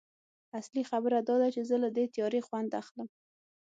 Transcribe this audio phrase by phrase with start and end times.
[0.59, 3.07] اصلي خبره دا ده چې زه له دې تیارې خوند اخلم